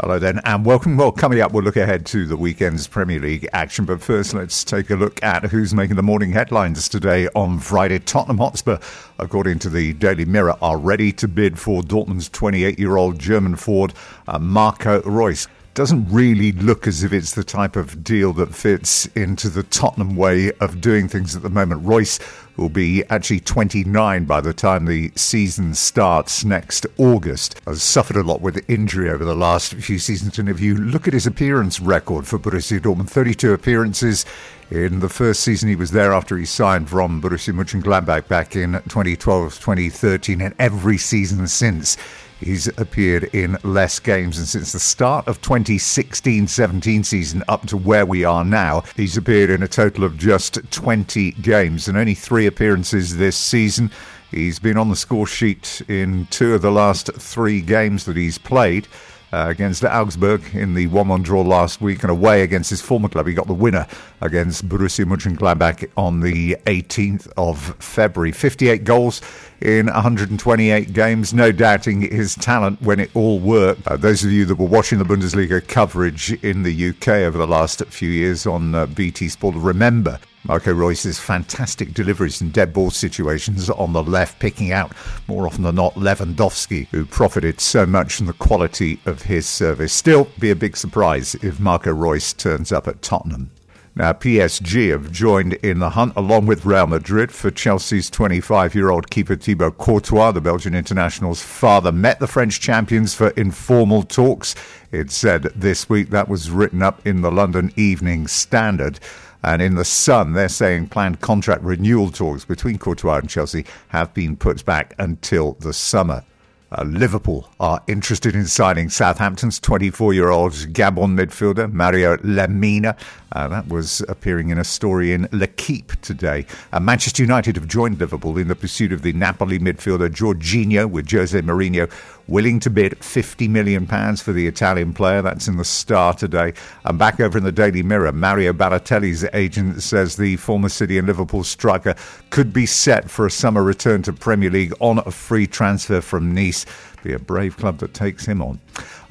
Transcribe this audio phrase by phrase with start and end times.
[0.00, 0.96] Hello then, and welcome.
[0.96, 3.84] Well, coming up, we'll look ahead to the weekend's Premier League action.
[3.84, 7.98] But first, let's take a look at who's making the morning headlines today on Friday.
[7.98, 8.78] Tottenham Hotspur,
[9.18, 13.56] according to the Daily Mirror, are ready to bid for Dortmund's 28 year old German
[13.56, 13.92] forward,
[14.28, 15.48] uh, Marco Reus
[15.78, 20.16] doesn't really look as if it's the type of deal that fits into the Tottenham
[20.16, 21.86] way of doing things at the moment.
[21.86, 22.18] Reus
[22.56, 27.60] will be actually 29 by the time the season starts next August.
[27.64, 31.06] Has suffered a lot with injury over the last few seasons, and if you look
[31.06, 34.26] at his appearance record for Borussia Dortmund, 32 appearances
[34.72, 38.72] in the first season he was there after he signed from Borussia Mönchengladbach back in
[38.72, 41.96] 2012-2013, and every season since
[42.40, 47.76] He's appeared in less games, and since the start of 2016 17 season up to
[47.76, 52.14] where we are now, he's appeared in a total of just 20 games and only
[52.14, 53.90] three appearances this season.
[54.30, 58.38] He's been on the score sheet in two of the last three games that he's
[58.38, 58.86] played
[59.32, 63.08] uh, against Augsburg in the 1 1 draw last week and away against his former
[63.08, 63.26] club.
[63.26, 63.86] He got the winner
[64.20, 68.32] against Borussia Mönchengladbach on the 18th of February.
[68.32, 69.20] 58 goals
[69.60, 71.34] in 128 games.
[71.34, 73.86] No doubting his talent when it all worked.
[73.86, 77.46] Uh, those of you that were watching the Bundesliga coverage in the UK over the
[77.46, 82.90] last few years on uh, BT Sport remember Marco Reus's fantastic deliveries in dead ball
[82.90, 84.92] situations on the left, picking out
[85.26, 89.92] more often than not Lewandowski, who profited so much from the quality of his service.
[89.92, 93.50] Still, be a big surprise if Marco Reus turns up at Tottenham.
[93.98, 98.90] Now, PSG have joined in the hunt along with Real Madrid for Chelsea's 25 year
[98.90, 100.30] old keeper Thibaut Courtois.
[100.30, 104.54] The Belgian international's father met the French champions for informal talks.
[104.92, 109.00] It said this week that was written up in the London Evening Standard.
[109.42, 114.12] And in the Sun, they're saying planned contract renewal talks between Courtois and Chelsea have
[114.14, 116.24] been put back until the summer.
[116.70, 122.98] Uh, Liverpool are interested in signing Southampton's 24 year old Gabon midfielder Mario Lemina.
[123.38, 126.44] Uh, that was appearing in a story in L'Equipe today.
[126.72, 131.08] Uh, Manchester United have joined Liverpool in the pursuit of the Napoli midfielder Jorginho, with
[131.08, 131.88] Jose Mourinho
[132.28, 135.22] willing to bid £50 million for the Italian player.
[135.22, 136.52] That's in the Star today.
[136.84, 141.06] And back over in the Daily Mirror, Mario Balotelli's agent says the former City and
[141.06, 141.94] Liverpool striker
[142.30, 146.34] could be set for a summer return to Premier League on a free transfer from
[146.34, 146.66] Nice.
[147.02, 148.60] Be a brave club that takes him on.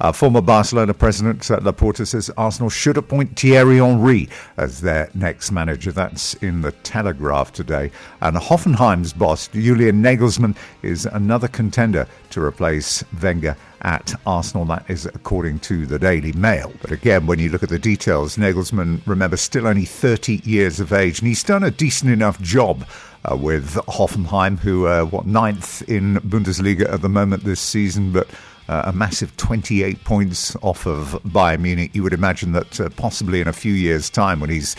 [0.00, 5.50] Uh, former Barcelona president uh, Laporta says Arsenal should appoint Thierry Henry as their next
[5.50, 5.90] manager.
[5.90, 7.90] That's in the Telegraph today.
[8.20, 14.64] And Hoffenheim's boss, Julian Nagelsmann, is another contender to replace Wenger at Arsenal.
[14.66, 16.72] That is according to the Daily Mail.
[16.80, 20.92] But again, when you look at the details, Nagelsmann, remember, still only 30 years of
[20.92, 22.86] age, and he's done a decent enough job
[23.24, 28.28] uh, with Hoffenheim, who are what ninth in Bundesliga at the moment this season, but
[28.68, 31.94] uh, a massive 28 points off of Bayern Munich.
[31.94, 34.76] You would imagine that uh, possibly in a few years' time, when he's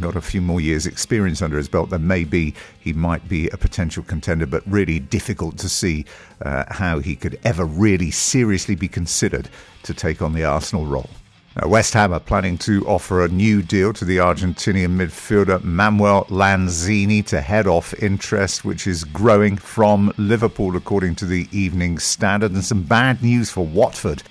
[0.00, 3.56] got a few more years' experience under his belt, then maybe he might be a
[3.56, 6.04] potential contender, but really difficult to see
[6.42, 9.48] uh, how he could ever really seriously be considered
[9.82, 11.10] to take on the Arsenal role.
[11.56, 16.26] Now, West Ham are planning to offer a new deal to the Argentinian midfielder Manuel
[16.26, 22.52] Lanzini to head off interest, which is growing from Liverpool, according to the Evening Standard.
[22.52, 24.22] And some bad news for Watford,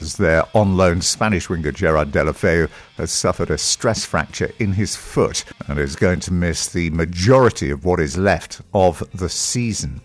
[0.00, 4.94] as their on loan Spanish winger Gerard Deulofeu has suffered a stress fracture in his
[4.94, 10.00] foot and is going to miss the majority of what is left of the season.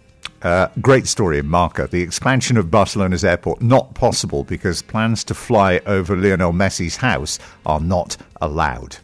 [0.82, 1.88] Great story in Marca.
[1.88, 7.40] The expansion of Barcelona's airport not possible because plans to fly over Lionel Messi's house
[7.66, 8.98] are not allowed.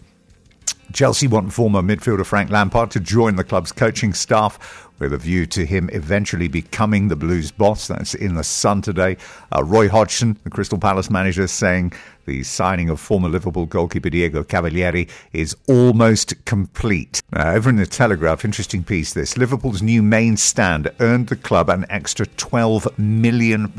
[0.94, 5.45] Chelsea want former midfielder Frank Lampard to join the club's coaching staff with a view
[5.45, 7.88] to him eventually becoming the Blues boss.
[7.88, 9.17] That's in the Sun today.
[9.55, 11.94] Uh, Roy Hodgson, the Crystal Palace manager, saying
[12.25, 17.21] the signing of former Liverpool goalkeeper Diego Cavalieri is almost complete.
[17.31, 21.69] Now, over in the Telegraph, interesting piece this Liverpool's new main stand earned the club
[21.69, 23.71] an extra £12 million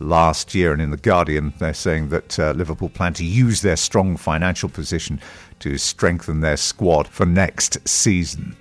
[0.00, 0.72] last year.
[0.72, 4.68] And in The Guardian, they're saying that uh, Liverpool plan to use their strong financial
[4.68, 5.20] position
[5.60, 8.56] to strengthen their squad for next season.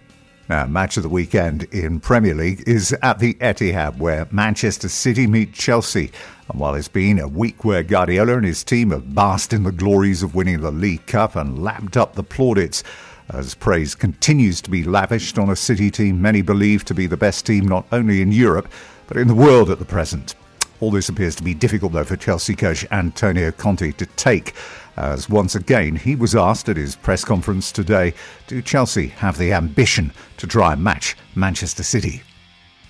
[0.50, 5.28] Now, match of the weekend in Premier League is at the Etihad, where Manchester City
[5.28, 6.10] meet Chelsea.
[6.50, 9.74] And while it's been a week where Guardiola and his team have basked in the
[9.74, 12.82] glories of winning the League Cup and lapped up the plaudits,
[13.30, 17.18] as praise continues to be lavished on a City team many believe to be the
[17.18, 18.72] best team not only in Europe,
[19.08, 20.36] but in the world at the present.
[20.80, 24.54] All this appears to be difficult, though, for Chelsea coach Antonio Conte to take,
[24.98, 28.14] as once again he was asked at his press conference today
[28.48, 32.22] do Chelsea have the ambition to try and match Manchester City?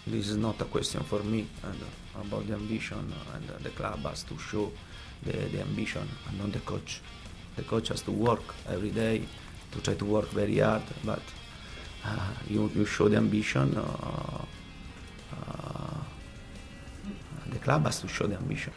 [0.05, 1.77] This is not a question for me, and
[2.15, 4.71] about the ambition, and the club has to show
[5.23, 7.01] the, the ambition and not the coach.
[7.57, 9.23] The coach has to work every day
[9.73, 11.21] to try to work very hard, but
[12.05, 13.75] uh, you, you show the ambition.
[13.75, 14.45] Uh,
[15.33, 15.97] uh,
[17.47, 18.71] the club has to show the ambition.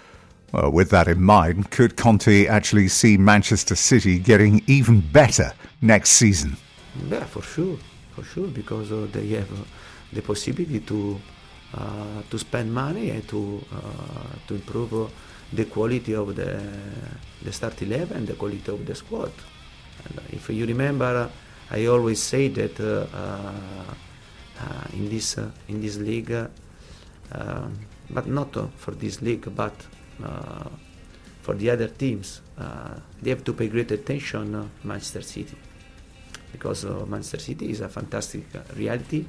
[0.53, 6.11] Well, with that in mind, could Conte actually see Manchester City getting even better next
[6.11, 6.57] season?
[7.09, 7.79] Yeah, for sure,
[8.15, 9.65] for sure, because uh, they have uh,
[10.13, 11.21] the possibility to
[11.75, 13.63] uh, to spend money and to
[14.49, 15.13] to improve
[15.53, 16.61] the quality of the
[17.45, 19.33] the start eleven, the quality of the squad.
[20.05, 21.31] And if you remember,
[21.71, 26.35] I always say that uh, uh, in this uh, in this league,
[28.11, 29.75] but not for this league, but
[30.25, 30.69] Uh,
[31.43, 35.57] for the other teams, uh, they have to pay great attention to Manchester City
[36.53, 38.45] because Manchester City is a fantastic
[38.77, 39.25] reality.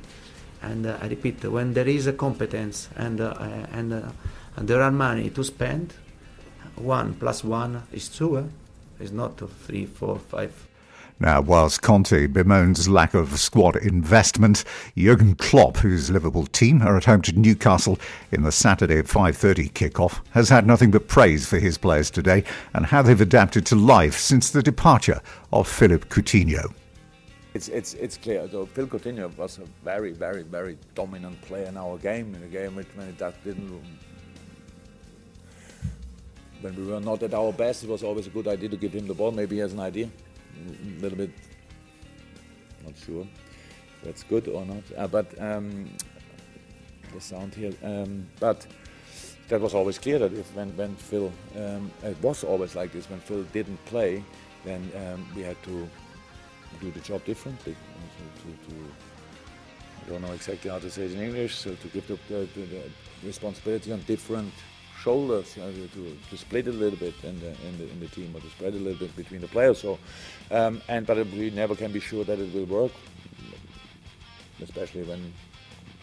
[0.62, 3.94] And I repeat, when there is a competence and and
[4.56, 5.94] and there are money to spend,
[6.76, 8.38] one plus one is two.
[8.38, 8.44] Eh?
[9.00, 10.54] It's not three, four, five.
[11.22, 14.64] Now, whilst Conte bemoans lack of squad investment,
[14.98, 18.00] Jurgen Klopp, whose Liverpool team are at home to Newcastle
[18.32, 22.88] in the Saturday 5:30 kick-off, has had nothing but praise for his players today and
[22.88, 25.22] how they've adapted to life since the departure
[25.54, 26.74] of Philippe Coutinho.
[27.54, 31.78] It's, it's, it's clear, though, Phil Coutinho was a very, very, very dominant player in
[31.78, 33.80] our game, in a game which when it didn't
[36.62, 38.94] when we were not at our best, it was always a good idea to give
[38.94, 39.32] him the ball.
[39.32, 40.10] Maybe he has an idea,
[40.98, 41.32] a little bit,
[42.84, 43.28] not sure
[44.04, 44.84] that's good or not.
[44.98, 45.90] Uh, but um,
[47.14, 48.66] the sound here, um, but
[49.48, 53.10] that was always clear that if when, when Phil, um, it was always like this,
[53.10, 54.24] when Phil didn't play,
[54.64, 55.88] then um, we had to
[56.80, 57.76] do the job differently.
[57.76, 58.76] To, to, to,
[60.06, 62.48] I don't know exactly how to say it in English, so to give the, the,
[62.56, 62.82] the
[63.24, 64.54] responsibility on different
[65.02, 68.32] shoulders to, to split it a little bit in the, in the, in the team
[68.36, 69.80] or to spread a little bit between the players.
[69.80, 69.98] So,
[70.52, 72.92] um, and but we never can be sure that it will work,
[74.62, 75.34] especially when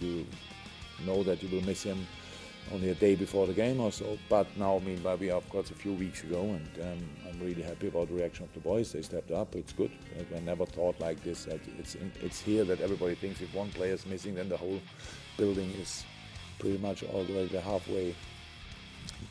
[0.00, 0.27] you
[1.06, 2.06] know that you will miss him
[2.73, 4.19] only a day before the game or so.
[4.29, 7.62] But now, meanwhile, we are of course a few weeks ago, and um, I'm really
[7.62, 8.93] happy about the reaction of the boys.
[8.93, 9.55] They stepped up.
[9.55, 9.91] It's good.
[10.37, 11.45] I never thought like this.
[11.45, 14.81] That it's it's here that everybody thinks if one player is missing, then the whole
[15.37, 16.05] building is
[16.59, 18.15] pretty much all the way halfway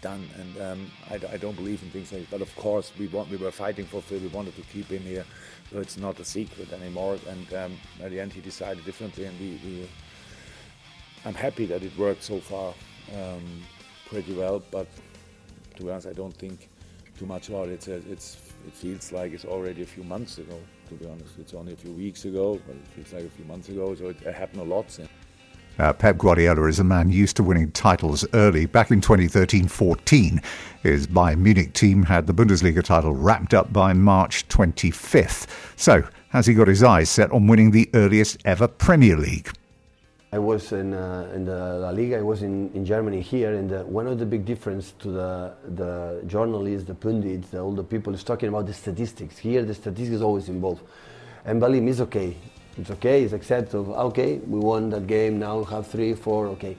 [0.01, 0.27] done.
[0.37, 2.31] And um, I, I, don't believe in things like that.
[2.31, 4.19] But of course, we want we were fighting for Phil.
[4.19, 5.25] We wanted to keep him here,
[5.71, 7.17] so it's not a secret anymore.
[7.27, 9.87] And um, at the end, he decided differently, and we, we
[11.25, 12.73] I'm happy that it worked so far
[13.15, 13.63] um,
[14.07, 14.61] pretty well.
[14.71, 14.87] But
[15.75, 16.69] to be honest, I don't think
[17.17, 17.87] too much about it.
[17.87, 20.59] It's, it's it feels like it's already a few months ago.
[20.89, 23.45] To be honest, it's only a few weeks ago, but it feels like a few
[23.45, 23.93] months ago.
[23.95, 25.09] So it, it happened a lot since.
[25.79, 28.65] Uh, Pep Guardiola is a man used to winning titles early.
[28.65, 30.41] Back in 2013 14,
[30.81, 35.47] his Bayern Munich team had the Bundesliga title wrapped up by March 25th.
[35.75, 39.51] So, has he got his eyes set on winning the earliest ever Premier League?
[40.31, 43.69] I was in, uh, in the La Liga, I was in, in Germany here, and
[43.69, 47.83] the, one of the big difference to the, the journalists, the pundits, the, all the
[47.83, 49.37] people is talking about the statistics.
[49.37, 50.83] Here, the statistics is always involved.
[51.45, 52.35] And believe me, it's okay
[52.77, 53.95] it's okay, it's acceptable.
[53.95, 56.77] Okay, we won that game, now have three, four, okay.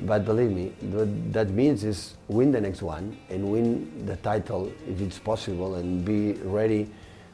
[0.00, 4.72] But believe me, what that means is win the next one and win the title
[4.88, 6.90] if it's possible and be ready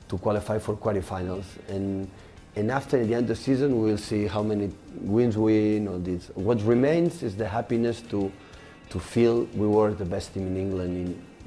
[0.09, 1.45] to qualify for quarterfinals.
[1.69, 2.11] And,
[2.57, 4.71] and after the end of the season, we'll see how many
[5.01, 6.31] wins we win or this.
[6.35, 8.31] What remains is the happiness to,
[8.91, 10.97] to feel we were the best team in England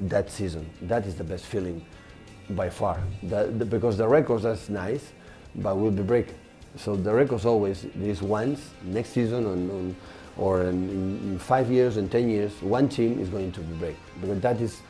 [0.00, 0.68] in that season.
[0.82, 1.84] That is the best feeling
[2.50, 3.00] by far.
[3.22, 5.12] The, because the records, that's nice,
[5.54, 6.34] but we'll be breaking.
[6.76, 9.96] So the record's always this once, next season on, on
[10.36, 13.96] or in, in, five years and ten years, one team is going to be break.
[14.20, 14.80] Because that is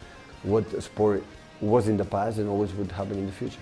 [0.43, 1.23] what sport
[1.61, 3.61] was in the past and always would happen in the future.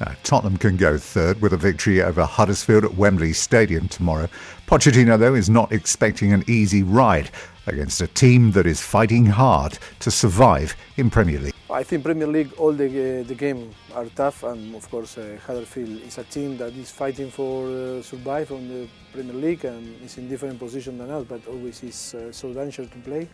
[0.00, 4.28] Now, Tottenham can go third with a victory over Huddersfield at Wembley Stadium tomorrow.
[4.66, 7.30] Pochettino, though, is not expecting an easy ride
[7.68, 11.54] against a team that is fighting hard to survive in Premier League.
[11.70, 12.88] I think Premier League, all the,
[13.26, 17.30] the games are tough, and of course, uh, Huddersfield is a team that is fighting
[17.30, 21.46] for uh, survive on the Premier League and is in different position than us, but
[21.46, 23.28] always is uh, so dangerous to play.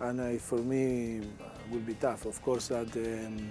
[0.00, 2.24] And uh, for me, uh, will be tough.
[2.24, 3.50] Of course, that um,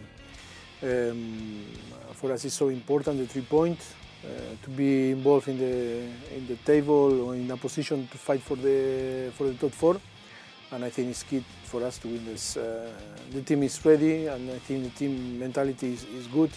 [0.81, 1.65] um,
[2.13, 3.93] for us is so important the three points.
[4.25, 4.29] Uh,
[4.63, 8.57] to be involved in the in the table or in a position to fight for
[8.57, 10.01] the for the top four
[10.71, 12.57] and I think it's key for us to win this.
[12.57, 12.89] Uh,
[13.31, 16.51] the team is ready, and I think the team mentality is, is good.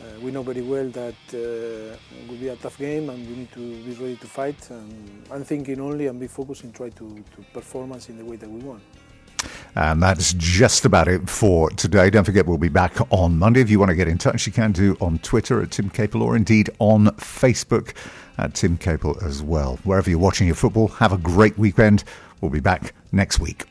[0.00, 3.36] uh, we know very well that uh, it will be a tough game and we
[3.36, 4.70] need to be ready to fight.
[4.70, 8.36] And I'm thinking only and be focused and try to, to performance in the way
[8.36, 8.82] that we want.
[9.76, 12.08] And that's just about it for today.
[12.10, 13.60] Don't forget, we'll be back on Monday.
[13.60, 16.22] If you want to get in touch, you can do on Twitter at Tim Capel
[16.22, 17.92] or indeed on Facebook
[18.38, 19.78] at Tim Capel as well.
[19.84, 22.04] Wherever you're watching your football, have a great weekend.
[22.40, 23.66] We'll be back next week.